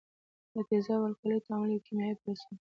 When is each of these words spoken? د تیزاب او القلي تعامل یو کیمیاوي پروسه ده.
د 0.53 0.55
تیزاب 0.67 0.99
او 1.01 1.07
القلي 1.09 1.37
تعامل 1.45 1.69
یو 1.73 1.83
کیمیاوي 1.85 2.17
پروسه 2.21 2.47
ده. 2.57 2.63